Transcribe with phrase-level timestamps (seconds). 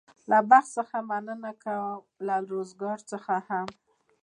[0.29, 3.67] له بخت څخه مننه کوم او له روزګار څخه هم.